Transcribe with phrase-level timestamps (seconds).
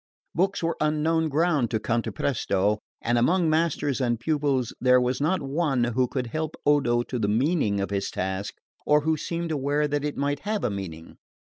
[0.33, 5.83] Books were unknown ground to Cantapresto, and among masters and pupils there was not one
[5.83, 10.03] who could help Odo to the meaning of his task, or who seemed aware that
[10.03, 11.17] it might have a meaning.